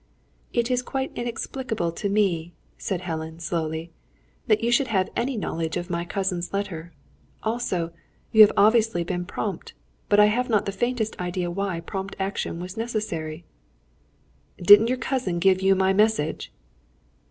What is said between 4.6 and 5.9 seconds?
you should have any knowledge